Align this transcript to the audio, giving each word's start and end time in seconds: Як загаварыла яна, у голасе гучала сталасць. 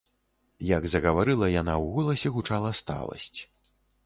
Як 0.77 0.87
загаварыла 0.93 1.49
яна, 1.61 1.75
у 1.85 1.93
голасе 1.99 2.33
гучала 2.39 2.73
сталасць. 2.81 3.39